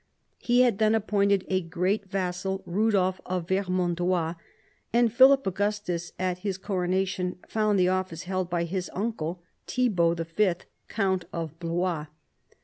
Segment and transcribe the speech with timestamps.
[0.39, 4.33] He had then appointed a great vassal, Rudolf of Vermandois,
[4.91, 10.53] and Philip Augustus at his coronation found the office held by his uncle, Thibault V.,
[10.87, 12.07] count of Blois.